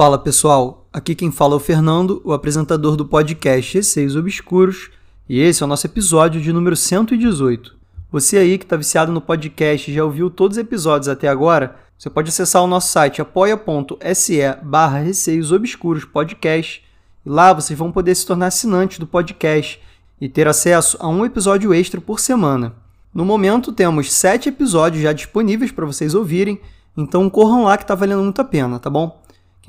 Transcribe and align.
Fala 0.00 0.16
pessoal, 0.16 0.86
aqui 0.90 1.14
quem 1.14 1.30
fala 1.30 1.52
é 1.52 1.56
o 1.56 1.60
Fernando, 1.60 2.22
o 2.24 2.32
apresentador 2.32 2.96
do 2.96 3.04
podcast 3.04 3.76
Receios 3.76 4.16
Obscuros, 4.16 4.90
e 5.28 5.38
esse 5.38 5.62
é 5.62 5.66
o 5.66 5.68
nosso 5.68 5.86
episódio 5.86 6.40
de 6.40 6.54
número 6.54 6.74
118. 6.74 7.76
Você 8.10 8.38
aí 8.38 8.56
que 8.56 8.64
está 8.64 8.78
viciado 8.78 9.12
no 9.12 9.20
podcast 9.20 9.90
e 9.90 9.94
já 9.94 10.02
ouviu 10.02 10.30
todos 10.30 10.56
os 10.56 10.64
episódios 10.64 11.06
até 11.06 11.28
agora, 11.28 11.76
você 11.98 12.08
pode 12.08 12.30
acessar 12.30 12.64
o 12.64 12.66
nosso 12.66 12.88
site 12.88 13.20
apoia.se 13.20 14.40
barra 14.62 15.00
Receios 15.00 15.52
Obscuros 15.52 16.06
Podcast, 16.06 16.82
e 17.26 17.28
lá 17.28 17.52
vocês 17.52 17.78
vão 17.78 17.92
poder 17.92 18.14
se 18.14 18.24
tornar 18.24 18.46
assinantes 18.46 18.98
do 18.98 19.06
podcast 19.06 19.78
e 20.18 20.30
ter 20.30 20.48
acesso 20.48 20.96
a 20.98 21.08
um 21.08 21.26
episódio 21.26 21.74
extra 21.74 22.00
por 22.00 22.20
semana. 22.20 22.74
No 23.12 23.26
momento 23.26 23.70
temos 23.70 24.10
sete 24.10 24.48
episódios 24.48 25.02
já 25.02 25.12
disponíveis 25.12 25.70
para 25.70 25.84
vocês 25.84 26.14
ouvirem, 26.14 26.58
então 26.96 27.28
corram 27.28 27.64
lá 27.64 27.76
que 27.76 27.84
está 27.84 27.94
valendo 27.94 28.22
muito 28.22 28.40
a 28.40 28.44
pena, 28.44 28.78
tá 28.78 28.88
bom? 28.88 29.19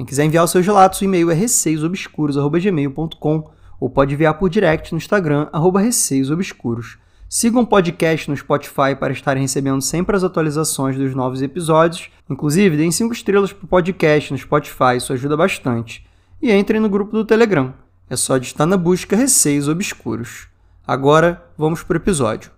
Quem 0.01 0.05
quiser 0.07 0.25
enviar 0.25 0.43
os 0.43 0.49
seus 0.49 0.65
relatos, 0.65 0.99
o 0.99 1.03
e-mail 1.03 1.29
é 1.29 1.35
receiosobscuros.gmail.com 1.35 3.51
ou 3.79 3.87
pode 3.87 4.15
enviar 4.15 4.33
por 4.33 4.49
direct 4.49 4.91
no 4.91 4.97
Instagram, 4.97 5.47
arroba 5.53 5.79
receiosobscuros. 5.79 6.97
Sigam 7.29 7.61
o 7.61 7.67
podcast 7.67 8.27
no 8.27 8.35
Spotify 8.35 8.95
para 8.99 9.13
estarem 9.13 9.43
recebendo 9.43 9.79
sempre 9.79 10.15
as 10.15 10.23
atualizações 10.23 10.97
dos 10.97 11.13
novos 11.13 11.43
episódios. 11.43 12.09
Inclusive, 12.27 12.77
deem 12.77 12.89
5 12.89 13.13
estrelas 13.13 13.53
para 13.53 13.63
o 13.63 13.67
podcast 13.67 14.33
no 14.33 14.39
Spotify, 14.39 14.97
isso 14.97 15.13
ajuda 15.13 15.37
bastante. 15.37 16.03
E 16.41 16.51
entrem 16.51 16.81
no 16.81 16.89
grupo 16.89 17.11
do 17.11 17.23
Telegram. 17.23 17.71
É 18.09 18.15
só 18.15 18.39
digitar 18.39 18.65
na 18.65 18.77
busca 18.77 19.15
Receios 19.15 19.67
Obscuros. 19.67 20.47
Agora, 20.83 21.45
vamos 21.55 21.83
para 21.83 21.93
o 21.93 22.01
episódio. 22.01 22.49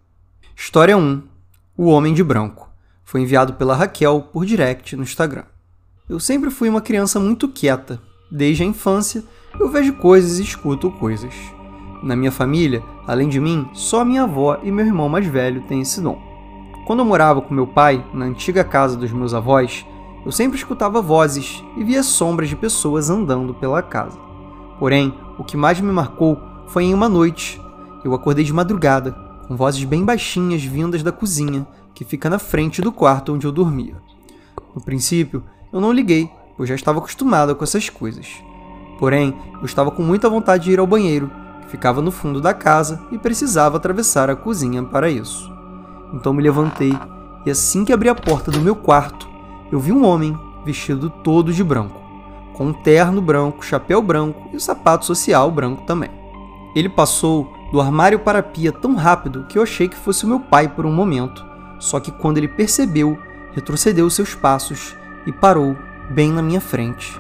História 0.56 0.96
1. 0.96 1.22
O 1.76 1.88
Homem 1.88 2.14
de 2.14 2.23
Branco. 2.23 2.72
Foi 3.04 3.20
enviado 3.20 3.56
pela 3.56 3.76
Raquel 3.76 4.30
por 4.32 4.45
direct 4.45 4.95
no 4.95 5.04
Instagram. 5.04 5.44
Eu 6.09 6.20
sempre 6.20 6.50
fui 6.50 6.68
uma 6.68 6.82
criança 6.82 7.18
muito 7.18 7.48
quieta. 7.48 8.02
Desde 8.30 8.62
a 8.62 8.66
infância, 8.66 9.23
eu 9.58 9.70
vejo 9.70 9.94
coisas 9.94 10.38
e 10.38 10.44
escuto 10.44 10.92
coisas. 10.92 11.34
Na 12.04 12.14
minha 12.14 12.32
família, 12.32 12.84
além 13.08 13.30
de 13.30 13.40
mim, 13.40 13.70
só 13.72 14.04
minha 14.04 14.23
avó 14.23 14.60
e 14.62 14.70
meu 14.70 14.86
irmão 14.86 15.08
mais 15.08 15.26
velho 15.26 15.62
têm 15.62 15.80
esse 15.80 16.02
dom. 16.02 16.22
Quando 16.86 17.00
eu 17.00 17.06
morava 17.06 17.42
com 17.42 17.54
meu 17.54 17.66
pai, 17.66 18.06
na 18.14 18.26
antiga 18.26 18.66
casa 18.66 18.98
dos 18.98 19.14
meus 19.14 19.34
avós, 19.34 19.86
eu 20.26 20.32
sempre 20.32 20.58
escutava 20.58 21.02
vozes 21.02 21.64
e 21.78 21.84
via 21.86 22.04
sombras 22.04 22.50
de 22.50 22.58
pessoas 22.58 23.10
andando 23.10 23.54
pela 23.54 23.82
casa. 23.82 24.20
Porém, 24.80 25.14
o 25.40 25.44
que 25.45 25.56
mais 25.56 25.80
me 25.80 25.92
marcou 25.92 26.38
foi 26.67 26.84
em 26.84 26.94
uma 26.94 27.08
noite. 27.08 27.62
Eu 28.04 28.14
acordei 28.14 28.44
de 28.44 28.52
madrugada, 28.52 29.14
com 29.48 29.56
vozes 29.56 29.86
bem 29.86 30.04
baixinhas 30.04 30.66
vindas 30.66 31.02
da 31.02 31.14
cozinha, 31.14 31.66
que 31.95 32.04
fica 32.04 32.30
na 32.30 32.40
frente 32.40 32.82
do 32.82 32.92
quarto 32.92 33.34
onde 33.34 33.48
eu 33.48 33.54
dormia. 33.54 33.95
No 34.76 34.82
princípio, 34.82 35.42
eu 35.74 35.82
não 35.82 35.92
liguei, 35.92 36.30
pois 36.56 36.70
já 36.70 36.76
estava 36.76 37.00
acostumada 37.00 37.56
com 37.56 37.64
essas 37.64 37.90
coisas. 37.90 38.44
Porém, 39.00 39.36
eu 39.60 39.66
estava 39.66 39.90
com 39.90 40.04
muita 40.04 40.30
vontade 40.30 40.66
de 40.66 40.72
ir 40.72 40.80
ao 40.80 40.86
banheiro, 40.86 41.32
que 41.62 41.68
ficava 41.68 42.00
no 42.00 42.12
fundo 42.12 42.40
da 42.40 42.54
casa 42.54 43.02
e 43.12 43.18
precisava 43.18 43.78
atravessar 43.78 44.30
a 44.30 44.36
cozinha 44.36 44.84
para 44.84 45.10
isso. 45.10 45.52
Então 46.14 46.32
me 46.32 46.44
levantei 46.44 46.94
e 47.46 47.50
assim 47.50 47.84
que 47.84 47.92
abri 47.92 48.08
a 48.08 48.16
porta 48.16 48.52
do 48.52 48.62
meu 48.62 48.76
quarto, 48.76 49.28
eu 49.72 49.80
vi 49.80 49.92
um 49.92 50.06
homem 50.06 50.38
vestido 50.64 51.10
todo 51.10 51.52
de 51.52 51.64
branco, 51.64 52.00
com 52.54 52.68
um 52.68 52.74
terno 52.74 53.20
branco, 53.20 53.66
chapéu 53.66 54.02
branco 54.02 54.50
e 54.54 54.56
o 54.56 54.62
sapato 54.62 55.06
social 55.06 55.50
branco 55.50 55.84
também. 55.88 56.12
Ele 56.76 56.88
passou 56.88 57.52
do 57.72 57.82
armário 57.82 58.20
para 58.20 58.40
a 58.40 58.44
pia 58.44 58.72
tão 58.72 58.96
rápido 58.96 59.46
que 59.50 59.58
eu 59.58 59.64
achei 59.64 59.90
que 59.90 59.98
fosse 59.98 60.24
o 60.24 60.28
meu 60.28 60.40
pai 60.40 60.68
por 60.68 60.86
um 60.86 60.94
momento, 60.94 61.44
só 61.80 62.00
que 62.00 62.12
quando 62.12 62.38
ele 62.38 62.48
percebeu, 62.48 63.18
retrocedeu 63.54 64.10
seus 64.10 64.36
passos 64.36 64.96
e 65.26 65.32
parou 65.32 65.76
bem 66.10 66.32
na 66.32 66.42
minha 66.42 66.61
frente. 66.61 67.20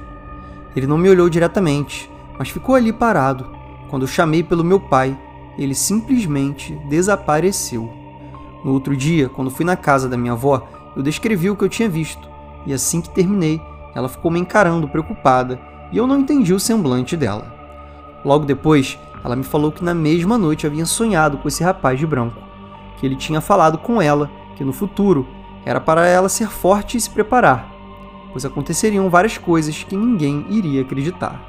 Ele 0.75 0.87
não 0.87 0.97
me 0.97 1.09
olhou 1.09 1.29
diretamente, 1.29 2.09
mas 2.37 2.49
ficou 2.49 2.75
ali 2.75 2.91
parado. 2.91 3.47
Quando 3.89 4.03
eu 4.03 4.07
chamei 4.07 4.43
pelo 4.43 4.63
meu 4.63 4.79
pai, 4.79 5.17
ele 5.57 5.75
simplesmente 5.75 6.73
desapareceu. 6.87 7.91
No 8.63 8.71
outro 8.71 8.95
dia, 8.95 9.29
quando 9.29 9.51
fui 9.51 9.65
na 9.65 9.75
casa 9.75 10.09
da 10.09 10.17
minha 10.17 10.33
avó, 10.33 10.67
eu 10.95 11.03
descrevi 11.03 11.49
o 11.49 11.55
que 11.55 11.63
eu 11.63 11.69
tinha 11.69 11.89
visto, 11.89 12.29
e 12.65 12.73
assim 12.73 13.01
que 13.01 13.09
terminei, 13.09 13.61
ela 13.93 14.09
ficou 14.09 14.31
me 14.31 14.39
encarando 14.39 14.87
preocupada 14.87 15.59
e 15.91 15.97
eu 15.97 16.07
não 16.07 16.19
entendi 16.19 16.53
o 16.53 16.59
semblante 16.59 17.15
dela. 17.15 17.53
Logo 18.25 18.45
depois, 18.45 18.97
ela 19.23 19.35
me 19.35 19.43
falou 19.43 19.71
que 19.71 19.83
na 19.83 19.93
mesma 19.93 20.37
noite 20.37 20.65
havia 20.65 20.85
sonhado 20.85 21.37
com 21.37 21.47
esse 21.47 21.63
rapaz 21.63 21.99
de 21.99 22.07
branco, 22.07 22.41
que 22.97 23.05
ele 23.05 23.15
tinha 23.15 23.41
falado 23.41 23.77
com 23.77 24.01
ela 24.01 24.29
que 24.55 24.63
no 24.63 24.73
futuro 24.73 25.27
era 25.65 25.79
para 25.79 26.07
ela 26.07 26.29
ser 26.29 26.49
forte 26.49 26.97
e 26.97 27.01
se 27.01 27.09
preparar, 27.09 27.72
pois 28.33 28.43
aconteceriam 28.43 29.09
várias 29.09 29.37
coisas 29.37 29.83
que 29.83 29.95
ninguém 29.95 30.45
iria 30.49 30.81
acreditar. 30.81 31.41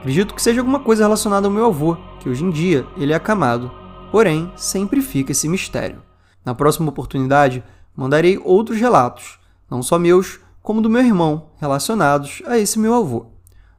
Acredito 0.00 0.34
que 0.34 0.42
seja 0.42 0.60
alguma 0.60 0.80
coisa 0.80 1.04
relacionada 1.04 1.46
ao 1.46 1.52
meu 1.52 1.66
avô, 1.66 1.96
que 2.18 2.28
hoje 2.28 2.42
em 2.42 2.50
dia 2.50 2.84
ele 2.96 3.12
é 3.12 3.16
acamado. 3.16 3.70
Porém, 4.10 4.50
sempre 4.56 5.00
fica 5.00 5.30
esse 5.30 5.48
mistério. 5.48 6.02
Na 6.44 6.54
próxima 6.54 6.88
oportunidade, 6.88 7.62
mandarei 7.94 8.40
outros 8.42 8.80
relatos, 8.80 9.38
não 9.70 9.80
só 9.80 9.98
meus, 9.98 10.40
como 10.60 10.82
do 10.82 10.90
meu 10.90 11.02
irmão, 11.02 11.50
relacionados 11.60 12.42
a 12.46 12.58
esse 12.58 12.80
meu 12.80 12.94
avô. 12.94 13.26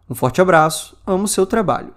Um 0.10 0.16
forte 0.16 0.40
abraço, 0.40 0.98
amo 1.06 1.28
seu 1.28 1.46
trabalho. 1.46 1.94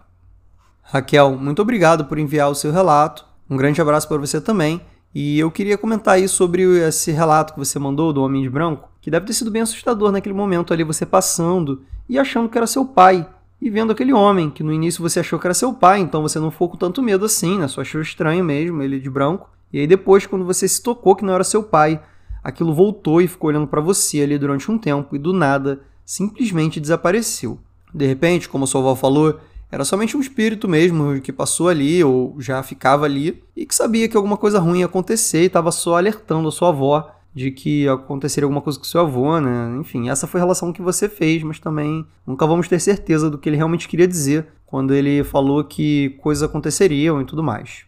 Raquel, 0.83 1.37
muito 1.37 1.63
obrigado 1.63 2.07
por 2.07 2.19
enviar 2.19 2.51
o 2.51 2.55
seu 2.55 2.73
relato. 2.73 3.25
Um 3.49 3.57
grande 3.57 3.81
abraço 3.81 4.09
para 4.09 4.19
você 4.19 4.41
também 4.41 4.81
e 5.15 5.39
eu 5.39 5.51
queria 5.51 5.79
comentar 5.79 6.15
aí 6.15 6.29
sobre 6.29 6.63
esse 6.87 7.11
relato 7.11 7.55
que 7.55 7.59
você 7.59 7.79
mandou 7.79 8.13
do 8.13 8.23
Homem 8.23 8.43
de 8.43 8.51
Branco, 8.51 8.89
que 9.07 9.11
deve 9.13 9.25
ter 9.25 9.35
sido 9.35 9.53
bem 9.53 9.63
assustador 9.63 10.11
naquele 10.11 10.35
momento 10.35 10.75
ali, 10.75 10.83
você 10.83 11.07
passando 11.07 11.85
e 12.09 12.19
achando 12.19 12.49
que 12.49 12.59
era 12.59 12.67
seu 12.67 12.85
pai, 12.85 13.25
e 13.63 13.71
vendo 13.71 13.93
aquele 13.93 14.13
homem, 14.13 14.51
que 14.51 14.65
no 14.65 14.73
início 14.73 15.01
você 15.01 15.21
achou 15.21 15.39
que 15.39 15.47
era 15.47 15.55
seu 15.55 15.73
pai, 15.73 16.01
então 16.01 16.23
você 16.23 16.41
não 16.41 16.51
ficou 16.51 16.71
com 16.71 16.77
tanto 16.77 17.01
medo 17.01 17.25
assim, 17.25 17.57
né? 17.57 17.69
Só 17.69 17.83
achou 17.83 18.01
estranho 18.01 18.45
mesmo, 18.45 18.83
ele 18.83 18.99
de 18.99 19.09
branco. 19.09 19.49
E 19.73 19.79
aí 19.79 19.87
depois, 19.87 20.27
quando 20.27 20.45
você 20.45 20.67
se 20.67 20.83
tocou 20.83 21.15
que 21.15 21.25
não 21.25 21.35
era 21.35 21.45
seu 21.45 21.63
pai, 21.63 22.03
aquilo 22.43 22.75
voltou 22.75 23.23
e 23.23 23.29
ficou 23.29 23.49
olhando 23.49 23.69
para 23.69 23.81
você 23.81 24.23
ali 24.23 24.37
durante 24.37 24.69
um 24.73 24.77
tempo, 24.77 25.15
e 25.15 25.21
do 25.21 25.33
nada, 25.33 25.83
simplesmente 26.05 26.81
desapareceu. 26.81 27.61
De 27.95 28.07
repente, 28.09 28.49
como 28.49 28.65
o 28.65 28.67
Soval 28.67 28.97
falou, 28.97 29.39
era 29.71 29.85
somente 29.85 30.17
um 30.17 30.21
espírito 30.21 30.67
mesmo 30.67 31.21
que 31.21 31.33
passou 31.33 31.69
ali 31.69 32.03
ou 32.03 32.35
já 32.41 32.61
ficava 32.61 33.05
ali 33.05 33.41
e 33.55 33.65
que 33.65 33.75
sabia 33.75 34.09
que 34.09 34.17
alguma 34.17 34.37
coisa 34.37 34.59
ruim 34.59 34.81
ia 34.81 34.87
acontecer 34.87 35.45
e 35.45 35.47
estava 35.47 35.71
só 35.71 35.97
alertando 35.97 36.49
a 36.49 36.53
sua 36.53 36.71
avó 36.71 37.16
de 37.37 37.51
que 37.51 37.87
aconteceria 37.87 38.47
alguma 38.47 38.63
coisa 38.63 38.79
com 38.79 38.85
seu 38.87 39.03
avô, 39.03 39.39
né? 39.39 39.77
Enfim, 39.79 40.09
essa 40.09 40.27
foi 40.27 40.41
a 40.41 40.45
relação 40.45 40.73
que 40.73 40.81
você 40.81 41.07
fez, 41.07 41.43
mas 41.43 41.59
também 41.59 42.07
nunca 42.27 42.47
vamos 42.47 42.67
ter 42.67 42.81
certeza 42.81 43.29
do 43.29 43.37
que 43.37 43.47
ele 43.47 43.59
realmente 43.59 43.87
queria 43.87 44.09
dizer 44.09 44.47
quando 44.65 44.95
ele 44.95 45.23
falou 45.23 45.63
que 45.63 46.17
coisas 46.23 46.43
aconteceriam 46.43 47.21
e 47.21 47.27
tudo 47.27 47.43
mais. 47.43 47.85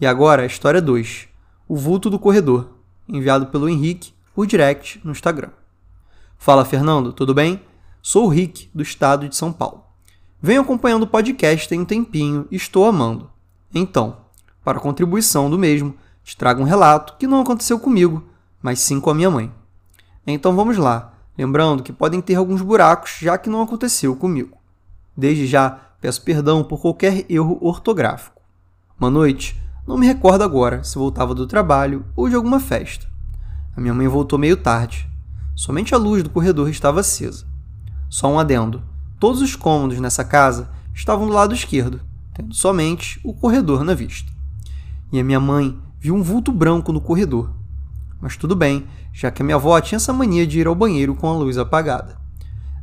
E 0.00 0.04
agora, 0.04 0.44
história 0.44 0.82
2. 0.82 1.28
O 1.68 1.76
vulto 1.76 2.10
do 2.10 2.18
corredor, 2.18 2.68
enviado 3.08 3.46
pelo 3.46 3.68
Henrique 3.68 4.12
por 4.34 4.44
direct 4.44 5.00
no 5.04 5.12
Instagram. 5.12 5.50
Fala, 6.36 6.64
Fernando, 6.64 7.12
tudo 7.12 7.32
bem? 7.32 7.60
Sou 8.02 8.24
o 8.24 8.28
Rick, 8.28 8.68
do 8.74 8.82
estado 8.82 9.28
de 9.28 9.36
São 9.36 9.52
Paulo. 9.52 9.84
Venho 10.42 10.62
acompanhando 10.62 11.04
o 11.04 11.06
podcast 11.06 11.68
tem 11.68 11.80
um 11.80 11.84
tempinho 11.84 12.48
e 12.50 12.56
estou 12.56 12.84
amando. 12.86 13.30
Então, 13.72 14.16
para 14.64 14.80
contribuição 14.80 15.48
do 15.48 15.56
mesmo, 15.56 15.94
te 16.24 16.36
trago 16.36 16.60
um 16.60 16.66
relato 16.66 17.14
que 17.16 17.28
não 17.28 17.40
aconteceu 17.40 17.78
comigo, 17.78 18.33
mas 18.64 18.80
sim 18.80 18.98
com 18.98 19.10
a 19.10 19.14
minha 19.14 19.30
mãe. 19.30 19.52
Então 20.26 20.56
vamos 20.56 20.78
lá, 20.78 21.12
lembrando 21.36 21.82
que 21.82 21.92
podem 21.92 22.22
ter 22.22 22.36
alguns 22.36 22.62
buracos 22.62 23.18
já 23.20 23.36
que 23.36 23.50
não 23.50 23.60
aconteceu 23.60 24.16
comigo. 24.16 24.56
Desde 25.14 25.46
já, 25.46 25.70
peço 26.00 26.22
perdão 26.22 26.64
por 26.64 26.80
qualquer 26.80 27.26
erro 27.28 27.58
ortográfico. 27.60 28.40
Uma 28.98 29.10
noite, 29.10 29.62
não 29.86 29.98
me 29.98 30.06
recordo 30.06 30.42
agora 30.42 30.82
se 30.82 30.96
voltava 30.96 31.34
do 31.34 31.46
trabalho 31.46 32.06
ou 32.16 32.26
de 32.26 32.36
alguma 32.36 32.58
festa. 32.58 33.06
A 33.76 33.80
minha 33.82 33.92
mãe 33.92 34.08
voltou 34.08 34.38
meio 34.38 34.56
tarde. 34.56 35.06
Somente 35.54 35.94
a 35.94 35.98
luz 35.98 36.22
do 36.22 36.30
corredor 36.30 36.70
estava 36.70 37.00
acesa. 37.00 37.44
Só 38.08 38.32
um 38.32 38.38
adendo. 38.38 38.82
Todos 39.20 39.42
os 39.42 39.54
cômodos 39.54 40.00
nessa 40.00 40.24
casa 40.24 40.70
estavam 40.94 41.26
do 41.26 41.34
lado 41.34 41.54
esquerdo, 41.54 42.00
tendo 42.32 42.54
somente 42.54 43.20
o 43.22 43.34
corredor 43.34 43.84
na 43.84 43.92
vista. 43.92 44.32
E 45.12 45.20
a 45.20 45.24
minha 45.24 45.38
mãe 45.38 45.78
viu 46.00 46.14
um 46.14 46.22
vulto 46.22 46.50
branco 46.50 46.94
no 46.94 47.00
corredor. 47.02 47.52
Mas 48.24 48.38
tudo 48.38 48.56
bem, 48.56 48.86
já 49.12 49.30
que 49.30 49.42
a 49.42 49.44
minha 49.44 49.56
avó 49.56 49.78
tinha 49.82 49.96
essa 49.96 50.10
mania 50.10 50.46
de 50.46 50.58
ir 50.58 50.66
ao 50.66 50.74
banheiro 50.74 51.14
com 51.14 51.28
a 51.28 51.36
luz 51.36 51.58
apagada. 51.58 52.16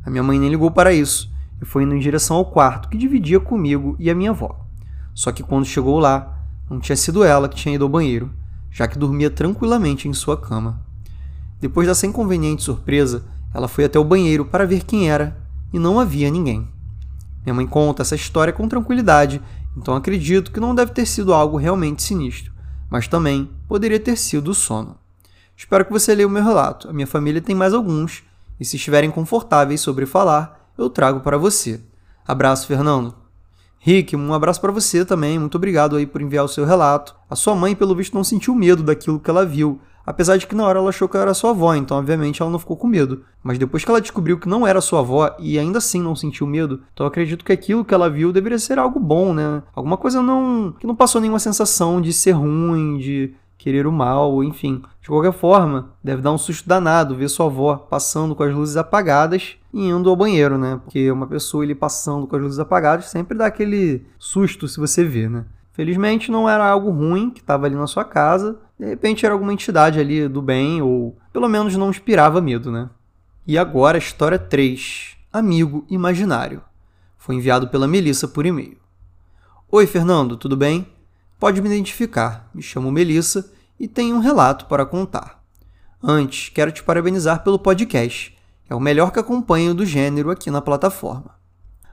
A 0.06 0.08
minha 0.08 0.22
mãe 0.22 0.38
nem 0.38 0.48
ligou 0.48 0.70
para 0.70 0.94
isso 0.94 1.28
e 1.60 1.64
foi 1.64 1.82
indo 1.82 1.96
em 1.96 1.98
direção 1.98 2.36
ao 2.36 2.44
quarto 2.44 2.88
que 2.88 2.96
dividia 2.96 3.40
comigo 3.40 3.96
e 3.98 4.08
a 4.08 4.14
minha 4.14 4.30
avó. 4.30 4.64
Só 5.12 5.32
que 5.32 5.42
quando 5.42 5.64
chegou 5.64 5.98
lá, 5.98 6.46
não 6.70 6.78
tinha 6.78 6.94
sido 6.94 7.24
ela 7.24 7.48
que 7.48 7.56
tinha 7.56 7.74
ido 7.74 7.82
ao 7.82 7.90
banheiro, 7.90 8.30
já 8.70 8.86
que 8.86 8.96
dormia 8.96 9.28
tranquilamente 9.30 10.06
em 10.06 10.12
sua 10.12 10.40
cama. 10.40 10.80
Depois 11.60 11.88
dessa 11.88 12.06
inconveniente 12.06 12.62
surpresa, 12.62 13.24
ela 13.52 13.66
foi 13.66 13.82
até 13.82 13.98
o 13.98 14.04
banheiro 14.04 14.44
para 14.44 14.64
ver 14.64 14.84
quem 14.84 15.10
era 15.10 15.36
e 15.72 15.78
não 15.78 15.98
havia 15.98 16.30
ninguém. 16.30 16.68
Minha 17.44 17.54
mãe 17.54 17.66
conta 17.66 18.02
essa 18.02 18.14
história 18.14 18.52
com 18.52 18.68
tranquilidade, 18.68 19.42
então 19.76 19.96
acredito 19.96 20.52
que 20.52 20.60
não 20.60 20.72
deve 20.72 20.92
ter 20.92 21.04
sido 21.04 21.34
algo 21.34 21.56
realmente 21.56 22.00
sinistro, 22.00 22.52
mas 22.88 23.08
também 23.08 23.50
poderia 23.66 23.98
ter 23.98 24.16
sido 24.16 24.52
o 24.52 24.54
sono. 24.54 25.01
Espero 25.62 25.84
que 25.84 25.92
você 25.92 26.12
leia 26.12 26.26
o 26.26 26.30
meu 26.30 26.42
relato. 26.42 26.90
A 26.90 26.92
minha 26.92 27.06
família 27.06 27.40
tem 27.40 27.54
mais 27.54 27.72
alguns, 27.72 28.24
e 28.58 28.64
se 28.64 28.74
estiverem 28.74 29.12
confortáveis 29.12 29.80
sobre 29.80 30.06
falar, 30.06 30.68
eu 30.76 30.90
trago 30.90 31.20
para 31.20 31.38
você. 31.38 31.80
Abraço, 32.26 32.66
Fernando. 32.66 33.14
Rick, 33.78 34.16
um 34.16 34.34
abraço 34.34 34.60
para 34.60 34.72
você 34.72 35.04
também. 35.04 35.38
Muito 35.38 35.54
obrigado 35.54 35.94
aí 35.94 36.04
por 36.04 36.20
enviar 36.20 36.44
o 36.44 36.48
seu 36.48 36.64
relato. 36.64 37.14
A 37.30 37.36
sua 37.36 37.54
mãe, 37.54 37.76
pelo 37.76 37.94
visto, 37.94 38.12
não 38.12 38.24
sentiu 38.24 38.56
medo 38.56 38.82
daquilo 38.82 39.20
que 39.20 39.30
ela 39.30 39.46
viu. 39.46 39.80
Apesar 40.04 40.36
de 40.36 40.48
que 40.48 40.54
na 40.54 40.66
hora 40.66 40.80
ela 40.80 40.88
achou 40.88 41.08
que 41.08 41.16
era 41.16 41.32
sua 41.32 41.50
avó, 41.50 41.76
então 41.76 41.96
obviamente 41.96 42.42
ela 42.42 42.50
não 42.50 42.58
ficou 42.58 42.76
com 42.76 42.88
medo. 42.88 43.22
Mas 43.40 43.56
depois 43.56 43.84
que 43.84 43.90
ela 43.90 44.00
descobriu 44.00 44.40
que 44.40 44.48
não 44.48 44.66
era 44.66 44.80
sua 44.80 44.98
avó 44.98 45.36
e 45.38 45.60
ainda 45.60 45.78
assim 45.78 46.02
não 46.02 46.16
sentiu 46.16 46.44
medo, 46.44 46.82
então 46.92 47.06
acredito 47.06 47.44
que 47.44 47.52
aquilo 47.52 47.84
que 47.84 47.94
ela 47.94 48.10
viu 48.10 48.32
deveria 48.32 48.58
ser 48.58 48.80
algo 48.80 48.98
bom, 48.98 49.32
né? 49.32 49.62
Alguma 49.72 49.96
coisa 49.96 50.20
não 50.20 50.74
que 50.78 50.88
não 50.88 50.96
passou 50.96 51.20
nenhuma 51.20 51.38
sensação 51.38 52.00
de 52.00 52.12
ser 52.12 52.32
ruim, 52.32 52.98
de 52.98 53.32
querer 53.62 53.86
o 53.86 53.92
mal, 53.92 54.42
enfim. 54.42 54.82
De 55.00 55.08
qualquer 55.08 55.32
forma, 55.32 55.90
deve 56.02 56.20
dar 56.20 56.32
um 56.32 56.38
susto 56.38 56.68
danado 56.68 57.14
ver 57.14 57.28
sua 57.28 57.46
avó 57.46 57.76
passando 57.76 58.34
com 58.34 58.42
as 58.42 58.52
luzes 58.52 58.76
apagadas 58.76 59.56
e 59.72 59.86
indo 59.86 60.10
ao 60.10 60.16
banheiro, 60.16 60.58
né? 60.58 60.80
Porque 60.82 61.10
uma 61.10 61.26
pessoa 61.26 61.64
ele 61.64 61.74
passando 61.74 62.26
com 62.26 62.36
as 62.36 62.42
luzes 62.42 62.58
apagadas 62.58 63.06
sempre 63.06 63.38
dá 63.38 63.46
aquele 63.46 64.04
susto 64.18 64.66
se 64.66 64.80
você 64.80 65.04
vê, 65.04 65.28
né? 65.28 65.44
Felizmente 65.72 66.30
não 66.30 66.48
era 66.48 66.68
algo 66.68 66.90
ruim 66.90 67.30
que 67.30 67.40
estava 67.40 67.66
ali 67.66 67.74
na 67.74 67.86
sua 67.86 68.04
casa, 68.04 68.58
de 68.78 68.86
repente 68.86 69.24
era 69.24 69.34
alguma 69.34 69.52
entidade 69.52 69.98
ali 69.98 70.28
do 70.28 70.42
bem, 70.42 70.82
ou 70.82 71.16
pelo 71.32 71.48
menos 71.48 71.76
não 71.76 71.88
inspirava 71.88 72.40
medo, 72.40 72.70
né? 72.70 72.90
E 73.46 73.56
agora 73.56 73.96
história 73.96 74.38
3: 74.38 75.16
Amigo 75.32 75.86
Imaginário. 75.88 76.62
Foi 77.16 77.36
enviado 77.36 77.68
pela 77.68 77.86
Melissa 77.86 78.26
por 78.26 78.44
e-mail. 78.44 78.76
Oi, 79.70 79.86
Fernando, 79.86 80.36
tudo 80.36 80.56
bem? 80.56 80.86
Pode 81.42 81.60
me 81.60 81.68
identificar. 81.68 82.48
Me 82.54 82.62
chamo 82.62 82.92
Melissa 82.92 83.50
e 83.76 83.88
tenho 83.88 84.14
um 84.14 84.20
relato 84.20 84.66
para 84.66 84.86
contar. 84.86 85.42
Antes, 86.00 86.48
quero 86.50 86.70
te 86.70 86.84
parabenizar 86.84 87.42
pelo 87.42 87.58
podcast. 87.58 88.38
É 88.70 88.76
o 88.76 88.78
melhor 88.78 89.10
que 89.10 89.18
acompanho 89.18 89.74
do 89.74 89.84
gênero 89.84 90.30
aqui 90.30 90.52
na 90.52 90.62
plataforma. 90.62 91.34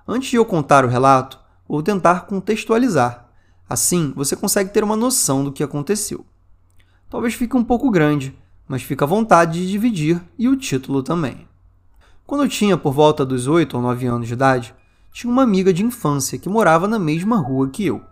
Antes 0.08 0.30
de 0.30 0.36
eu 0.36 0.46
contar 0.46 0.86
o 0.86 0.88
relato, 0.88 1.40
vou 1.68 1.82
tentar 1.82 2.28
contextualizar. 2.28 3.28
Assim, 3.68 4.14
você 4.16 4.36
consegue 4.36 4.70
ter 4.70 4.84
uma 4.84 4.96
noção 4.96 5.44
do 5.44 5.52
que 5.52 5.64
aconteceu. 5.64 6.24
Talvez 7.10 7.34
fique 7.34 7.58
um 7.58 7.64
pouco 7.64 7.90
grande, 7.90 8.38
mas 8.68 8.84
fica 8.84 9.04
à 9.04 9.08
vontade 9.08 9.62
de 9.62 9.72
dividir 9.72 10.22
e 10.38 10.48
o 10.48 10.56
título 10.56 11.02
também. 11.02 11.48
Quando 12.24 12.44
eu 12.44 12.48
tinha 12.48 12.78
por 12.78 12.94
volta 12.94 13.26
dos 13.26 13.48
8 13.48 13.76
ou 13.76 13.82
9 13.82 14.06
anos 14.06 14.28
de 14.28 14.34
idade, 14.36 14.76
tinha 15.12 15.34
uma 15.34 15.42
amiga 15.42 15.74
de 15.74 15.84
infância 15.84 16.38
que 16.38 16.48
morava 16.48 16.88
na 16.88 17.00
mesma 17.00 17.38
rua 17.38 17.68
que 17.68 17.84
eu. 17.84 18.08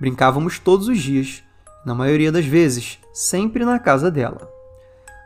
Brincávamos 0.00 0.58
todos 0.58 0.88
os 0.88 0.98
dias, 0.98 1.42
na 1.84 1.94
maioria 1.94 2.30
das 2.30 2.44
vezes, 2.44 2.98
sempre 3.12 3.64
na 3.64 3.78
casa 3.78 4.10
dela. 4.10 4.48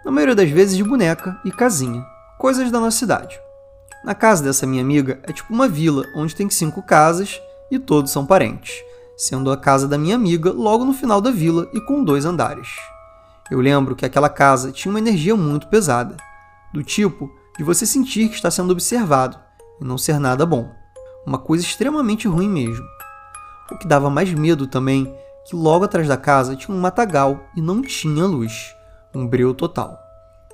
Na 0.05 0.11
maioria 0.11 0.35
das 0.35 0.51
vezes 0.51 0.77
de 0.77 0.85
boneca 0.85 1.39
e 1.45 1.51
casinha, 1.51 2.05
coisas 2.39 2.71
da 2.71 2.81
nossa 2.81 2.99
cidade. 2.99 3.39
Na 4.05 4.15
casa 4.15 4.43
dessa 4.43 4.67
minha 4.67 4.83
amiga 4.83 5.21
é 5.23 5.33
tipo 5.33 5.53
uma 5.53 5.69
vila 5.69 6.05
onde 6.17 6.35
tem 6.35 6.49
cinco 6.51 6.83
casas 6.83 7.41
e 7.71 7.79
todos 7.79 8.11
são 8.11 8.27
parentes 8.27 8.83
sendo 9.23 9.53
a 9.53 9.57
casa 9.57 9.87
da 9.87 9.97
minha 9.97 10.17
amiga 10.17 10.51
logo 10.51 10.85
no 10.85 10.93
final 10.93 11.21
da 11.21 11.31
vila 11.31 11.69
e 11.73 11.81
com 11.81 12.03
dois 12.03 12.25
andares. 12.25 12.69
Eu 13.51 13.61
lembro 13.61 13.95
que 13.95 14.05
aquela 14.05 14.29
casa 14.29 14.73
tinha 14.73 14.91
uma 14.91 14.99
energia 14.99 15.37
muito 15.37 15.69
pesada, 15.69 16.17
do 16.73 16.83
tipo 16.83 17.31
de 17.57 17.63
você 17.63 17.87
sentir 17.87 18.29
que 18.29 18.35
está 18.35 18.51
sendo 18.51 18.73
observado 18.73 19.39
e 19.81 19.85
não 19.85 19.97
ser 19.97 20.19
nada 20.19 20.45
bom. 20.45 20.73
Uma 21.25 21.39
coisa 21.39 21.65
extremamente 21.65 22.27
ruim 22.27 22.49
mesmo. 22.49 22.85
O 23.73 23.79
que 23.79 23.89
dava 23.89 24.09
mais 24.09 24.33
medo 24.33 24.67
também 24.67 25.13
que 25.45 25.57
logo 25.57 25.85
atrás 25.85 26.07
da 26.07 26.17
casa 26.17 26.55
tinha 26.55 26.77
um 26.77 26.81
matagal 26.81 27.41
e 27.57 27.61
não 27.61 27.83
tinha 27.83 28.25
luz, 28.25 28.77
um 29.13 29.27
breu 29.27 29.53
total. 29.53 29.99